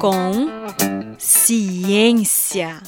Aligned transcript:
Com 0.00 0.46
ciência. 1.18 2.80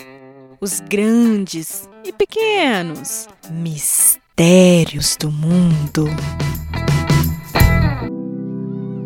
Os 0.61 0.81
grandes 0.81 1.89
e 2.05 2.13
pequenos 2.13 3.29
mistérios 3.51 5.17
do 5.17 5.31
mundo. 5.31 6.07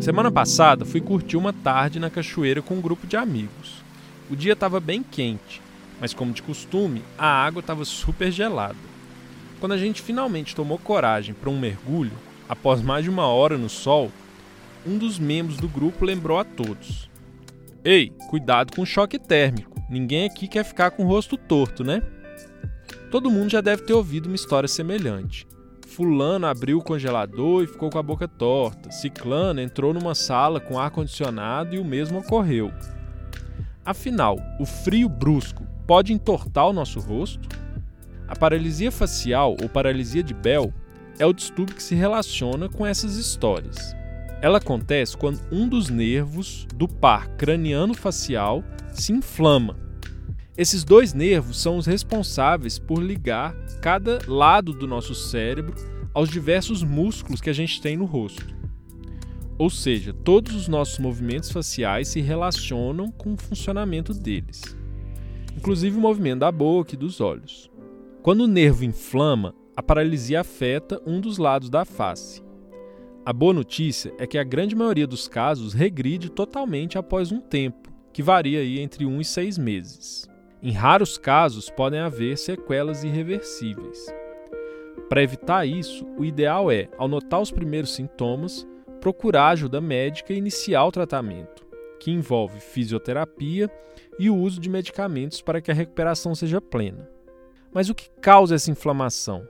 Semana 0.00 0.30
passada 0.30 0.85
fui 0.85 1.00
curtir 1.00 1.37
uma 1.37 1.53
tarde 1.53 1.98
na 1.98 2.11
cachoeira 2.11 2.61
com 2.61 2.75
um 2.75 2.81
grupo 2.81 3.07
de 3.07 3.17
amigos. 3.17 3.83
O 4.31 4.37
dia 4.37 4.53
estava 4.53 4.79
bem 4.79 5.03
quente, 5.03 5.62
mas 6.01 6.12
como 6.12 6.33
de 6.33 6.43
costume, 6.43 7.03
a 7.17 7.27
água 7.27 7.61
estava 7.61 7.85
super 7.85 8.31
gelada. 8.31 8.77
Quando 9.61 9.73
a 9.73 9.79
gente 9.79 10.03
finalmente 10.03 10.55
tomou 10.55 10.79
coragem 10.79 11.35
para 11.35 11.49
um 11.49 11.59
mergulho, 11.59 12.12
após 12.49 12.83
mais 12.83 13.05
de 13.05 13.11
uma 13.11 13.27
hora 13.27 13.57
no 13.57 13.69
sol, 13.71 14.12
um 14.87 14.98
dos 14.98 15.19
membros 15.19 15.57
do 15.57 15.69
grupo 15.69 16.05
lembrou 16.05 16.39
a 16.39 16.45
todos: 16.45 17.11
Ei, 17.85 18.11
cuidado 18.29 18.75
com 18.75 18.82
o 18.82 18.86
choque 18.86 19.18
térmico. 19.18 19.82
Ninguém 19.89 20.25
aqui 20.25 20.49
quer 20.49 20.64
ficar 20.64 20.91
com 20.91 21.04
o 21.04 21.07
rosto 21.07 21.36
torto, 21.36 21.85
né? 21.85 22.03
Todo 23.11 23.31
mundo 23.31 23.50
já 23.50 23.61
deve 23.61 23.82
ter 23.82 23.93
ouvido 23.93 24.27
uma 24.27 24.35
história 24.35 24.68
semelhante. 24.68 25.46
Fulano 25.86 26.46
abriu 26.46 26.79
o 26.79 26.82
congelador 26.82 27.63
e 27.63 27.68
ficou 27.68 27.89
com 27.89 27.99
a 27.99 28.03
boca 28.03 28.27
torta. 28.27 28.91
Ciclano 28.91 29.61
entrou 29.61 29.94
numa 29.94 30.14
sala 30.14 30.58
com 30.58 30.79
ar 30.79 30.91
condicionado 30.91 31.77
e 31.77 31.79
o 31.79 31.85
mesmo 31.85 32.19
ocorreu. 32.19 32.72
Afinal, 33.84 34.39
o 34.58 34.66
frio 34.66 35.08
brusco 35.08 35.64
pode 35.86 36.12
entortar 36.12 36.66
o 36.66 36.72
nosso 36.72 36.98
rosto? 36.98 37.48
A 38.27 38.34
paralisia 38.34 38.91
facial 38.91 39.55
ou 39.62 39.69
paralisia 39.69 40.22
de 40.22 40.34
Bell 40.34 40.72
é 41.19 41.27
o 41.27 41.33
distúrbio 41.33 41.77
que 41.77 41.83
se 41.83 41.94
relaciona 41.94 42.69
com 42.69 42.84
essas 42.84 43.16
histórias. 43.16 43.94
Ela 44.44 44.58
acontece 44.58 45.16
quando 45.16 45.41
um 45.50 45.69
dos 45.69 45.89
nervos 45.89 46.66
do 46.75 46.86
par 46.86 47.28
craniano-facial 47.36 48.62
se 48.92 49.12
inflama 49.12 49.84
esses 50.56 50.84
dois 50.84 51.12
nervos 51.12 51.60
são 51.60 51.77
os 51.77 51.84
responsáveis 51.84 52.78
por 52.78 53.02
ligar 53.02 53.56
cada 53.82 54.20
lado 54.28 54.72
do 54.72 54.86
nosso 54.86 55.12
cérebro 55.12 55.74
aos 56.14 56.28
diversos 56.28 56.84
músculos 56.84 57.41
que 57.41 57.50
a 57.50 57.52
gente 57.52 57.82
tem 57.82 57.96
no 57.96 58.04
rosto. 58.04 58.54
Ou 59.58 59.69
seja, 59.69 60.12
todos 60.12 60.54
os 60.54 60.69
nossos 60.69 61.00
movimentos 61.00 61.50
faciais 61.50 62.06
se 62.06 62.20
relacionam 62.20 63.10
com 63.10 63.34
o 63.34 63.36
funcionamento 63.36 64.14
deles, 64.14 64.62
inclusive 65.56 65.97
o 65.97 66.00
movimento 66.00 66.41
da 66.41 66.52
boca 66.52 66.94
e 66.94 66.98
dos 66.98 67.20
olhos. 67.20 67.69
Quando 68.22 68.42
o 68.42 68.48
nervo 68.48 68.84
inflama, 68.84 69.56
a 69.76 69.82
paralisia 69.82 70.41
afeta 70.41 71.02
um 71.04 71.20
dos 71.20 71.36
lados 71.36 71.69
da 71.69 71.84
face. 71.84 72.44
A 73.27 73.33
boa 73.33 73.55
notícia 73.55 74.12
é 74.19 74.27
que 74.27 74.36
a 74.36 74.44
grande 74.44 74.77
maioria 74.77 75.06
dos 75.06 75.27
casos 75.27 75.72
regride 75.72 76.28
totalmente 76.28 76.98
após 76.98 77.33
um 77.33 77.41
tempo, 77.41 77.91
que 78.12 78.22
varia 78.22 78.61
aí 78.61 78.78
entre 78.78 79.06
1 79.06 79.19
e 79.19 79.25
6 79.25 79.56
meses. 79.56 80.28
Em 80.62 80.72
raros 80.72 81.16
casos, 81.16 81.70
podem 81.70 82.00
haver 82.00 82.36
sequelas 82.36 83.03
irreversíveis. 83.03 84.12
Para 85.08 85.22
evitar 85.22 85.64
isso, 85.64 86.06
o 86.19 86.25
ideal 86.25 86.70
é, 86.70 86.91
ao 86.98 87.08
notar 87.08 87.41
os 87.41 87.50
primeiros 87.50 87.94
sintomas, 87.94 88.66
procurar 89.00 89.48
ajuda 89.48 89.81
médica 89.81 90.34
e 90.34 90.36
iniciar 90.36 90.84
o 90.84 90.92
tratamento, 90.92 91.66
que 91.98 92.11
envolve 92.11 92.61
fisioterapia 92.61 93.70
e 94.19 94.28
o 94.28 94.36
uso 94.36 94.61
de 94.61 94.69
medicamentos 94.69 95.41
para 95.41 95.62
que 95.62 95.70
a 95.70 95.75
recuperação 95.75 96.34
seja 96.34 96.61
plena. 96.61 97.09
Mas 97.72 97.88
o 97.88 97.94
que 97.94 98.11
causa 98.20 98.55
essa 98.55 98.70
inflamação? 98.70 99.48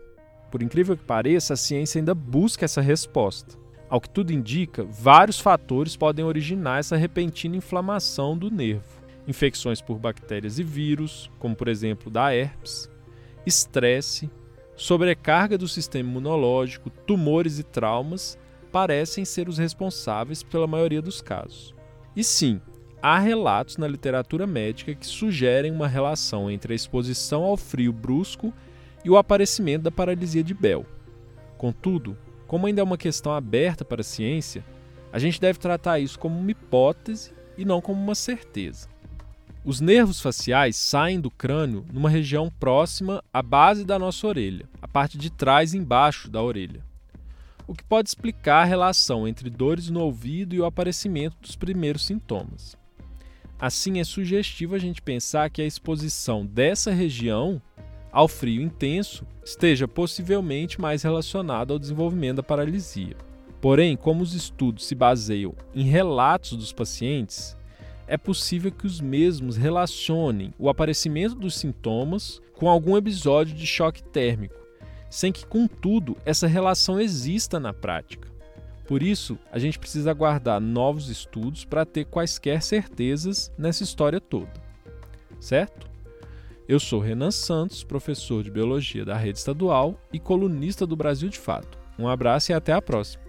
Por 0.48 0.62
incrível 0.62 0.96
que 0.96 1.02
pareça, 1.02 1.54
a 1.54 1.56
ciência 1.56 1.98
ainda 1.98 2.14
busca 2.14 2.64
essa 2.64 2.80
resposta. 2.80 3.63
Ao 3.94 4.00
que 4.00 4.10
tudo 4.10 4.32
indica, 4.32 4.82
vários 4.82 5.38
fatores 5.38 5.96
podem 5.96 6.24
originar 6.24 6.80
essa 6.80 6.96
repentina 6.96 7.54
inflamação 7.54 8.36
do 8.36 8.50
nervo 8.50 8.82
infecções 9.24 9.80
por 9.80 10.00
bactérias 10.00 10.58
e 10.58 10.64
vírus, 10.64 11.30
como 11.38 11.54
por 11.54 11.68
exemplo 11.68 12.10
da 12.10 12.34
herpes, 12.34 12.90
estresse, 13.46 14.28
sobrecarga 14.74 15.56
do 15.56 15.68
sistema 15.68 16.10
imunológico, 16.10 16.90
tumores 16.90 17.60
e 17.60 17.62
traumas 17.62 18.36
parecem 18.72 19.24
ser 19.24 19.48
os 19.48 19.58
responsáveis 19.58 20.42
pela 20.42 20.66
maioria 20.66 21.00
dos 21.00 21.22
casos. 21.22 21.72
E 22.16 22.24
sim, 22.24 22.60
há 23.00 23.20
relatos 23.20 23.76
na 23.76 23.86
literatura 23.86 24.44
médica 24.44 24.92
que 24.92 25.06
sugerem 25.06 25.70
uma 25.70 25.86
relação 25.86 26.50
entre 26.50 26.72
a 26.72 26.76
exposição 26.76 27.44
ao 27.44 27.56
frio 27.56 27.92
brusco 27.92 28.52
e 29.04 29.08
o 29.08 29.16
aparecimento 29.16 29.84
da 29.84 29.92
paralisia 29.92 30.42
de 30.42 30.52
Bell. 30.52 30.84
Contudo, 31.56 32.18
como 32.46 32.66
ainda 32.66 32.80
é 32.80 32.84
uma 32.84 32.98
questão 32.98 33.32
aberta 33.32 33.84
para 33.84 34.00
a 34.00 34.04
ciência, 34.04 34.64
a 35.12 35.18
gente 35.18 35.40
deve 35.40 35.58
tratar 35.58 35.98
isso 35.98 36.18
como 36.18 36.38
uma 36.38 36.50
hipótese 36.50 37.32
e 37.56 37.64
não 37.64 37.80
como 37.80 38.02
uma 38.02 38.14
certeza. 38.14 38.88
Os 39.64 39.80
nervos 39.80 40.20
faciais 40.20 40.76
saem 40.76 41.18
do 41.18 41.30
crânio 41.30 41.86
numa 41.90 42.10
região 42.10 42.50
próxima 42.60 43.24
à 43.32 43.40
base 43.40 43.84
da 43.84 43.98
nossa 43.98 44.26
orelha, 44.26 44.68
a 44.82 44.86
parte 44.86 45.16
de 45.16 45.30
trás 45.30 45.72
embaixo 45.72 46.30
da 46.30 46.42
orelha. 46.42 46.84
O 47.66 47.74
que 47.74 47.82
pode 47.82 48.10
explicar 48.10 48.62
a 48.62 48.66
relação 48.66 49.26
entre 49.26 49.48
dores 49.48 49.88
no 49.88 50.00
ouvido 50.00 50.54
e 50.54 50.60
o 50.60 50.66
aparecimento 50.66 51.38
dos 51.40 51.56
primeiros 51.56 52.04
sintomas. 52.04 52.76
Assim, 53.58 54.00
é 54.00 54.04
sugestivo 54.04 54.74
a 54.74 54.78
gente 54.78 55.00
pensar 55.00 55.48
que 55.48 55.62
a 55.62 55.66
exposição 55.66 56.44
dessa 56.44 56.90
região 56.90 57.62
ao 58.14 58.28
frio 58.28 58.62
intenso 58.62 59.26
esteja 59.44 59.88
possivelmente 59.88 60.80
mais 60.80 61.02
relacionada 61.02 61.72
ao 61.72 61.80
desenvolvimento 61.80 62.36
da 62.36 62.42
paralisia. 62.44 63.16
Porém, 63.60 63.96
como 63.96 64.22
os 64.22 64.34
estudos 64.34 64.86
se 64.86 64.94
baseiam 64.94 65.52
em 65.74 65.82
relatos 65.82 66.56
dos 66.56 66.72
pacientes, 66.72 67.56
é 68.06 68.16
possível 68.16 68.70
que 68.70 68.86
os 68.86 69.00
mesmos 69.00 69.56
relacionem 69.56 70.54
o 70.56 70.68
aparecimento 70.68 71.34
dos 71.34 71.56
sintomas 71.56 72.40
com 72.52 72.68
algum 72.68 72.96
episódio 72.96 73.52
de 73.52 73.66
choque 73.66 74.00
térmico, 74.00 74.54
sem 75.10 75.32
que, 75.32 75.44
contudo, 75.44 76.16
essa 76.24 76.46
relação 76.46 77.00
exista 77.00 77.58
na 77.58 77.72
prática. 77.72 78.28
Por 78.86 79.02
isso, 79.02 79.36
a 79.50 79.58
gente 79.58 79.76
precisa 79.76 80.12
aguardar 80.12 80.60
novos 80.60 81.08
estudos 81.08 81.64
para 81.64 81.84
ter 81.84 82.04
quaisquer 82.04 82.62
certezas 82.62 83.50
nessa 83.58 83.82
história 83.82 84.20
toda. 84.20 84.52
Certo? 85.40 85.93
Eu 86.66 86.80
sou 86.80 86.98
Renan 86.98 87.30
Santos, 87.30 87.84
professor 87.84 88.42
de 88.42 88.50
Biologia 88.50 89.04
da 89.04 89.14
Rede 89.18 89.38
Estadual 89.38 90.00
e 90.10 90.18
colunista 90.18 90.86
do 90.86 90.96
Brasil 90.96 91.28
de 91.28 91.38
Fato. 91.38 91.78
Um 91.98 92.08
abraço 92.08 92.52
e 92.52 92.54
até 92.54 92.72
a 92.72 92.80
próxima. 92.80 93.23